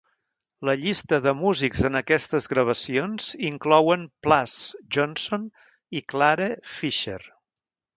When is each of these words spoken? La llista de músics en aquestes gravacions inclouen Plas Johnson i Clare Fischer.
La 0.69 0.73
llista 0.83 1.19
de 1.25 1.33
músics 1.41 1.83
en 1.89 1.99
aquestes 1.99 2.49
gravacions 2.55 3.29
inclouen 3.53 4.09
Plas 4.29 4.59
Johnson 4.97 5.49
i 6.01 6.07
Clare 6.15 6.55
Fischer. 6.77 7.23